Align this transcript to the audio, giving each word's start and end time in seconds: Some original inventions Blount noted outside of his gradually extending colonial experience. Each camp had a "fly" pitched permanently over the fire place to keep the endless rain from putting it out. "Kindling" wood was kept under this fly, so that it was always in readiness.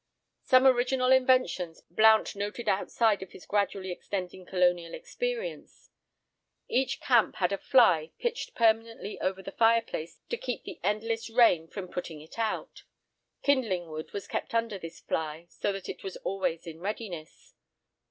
Some 0.41 0.65
original 0.65 1.11
inventions 1.11 1.81
Blount 1.91 2.35
noted 2.35 2.67
outside 2.67 3.21
of 3.21 3.33
his 3.33 3.45
gradually 3.45 3.91
extending 3.91 4.47
colonial 4.47 4.95
experience. 4.95 5.91
Each 6.67 6.99
camp 6.99 7.35
had 7.35 7.51
a 7.51 7.59
"fly" 7.59 8.09
pitched 8.17 8.55
permanently 8.55 9.19
over 9.21 9.43
the 9.43 9.51
fire 9.51 9.83
place 9.83 10.19
to 10.29 10.37
keep 10.37 10.63
the 10.63 10.79
endless 10.83 11.29
rain 11.29 11.67
from 11.67 11.87
putting 11.87 12.19
it 12.19 12.39
out. 12.39 12.81
"Kindling" 13.43 13.89
wood 13.91 14.11
was 14.11 14.25
kept 14.27 14.55
under 14.55 14.79
this 14.79 14.99
fly, 14.99 15.45
so 15.49 15.71
that 15.71 15.87
it 15.87 16.03
was 16.03 16.17
always 16.23 16.65
in 16.65 16.79
readiness. 16.79 17.53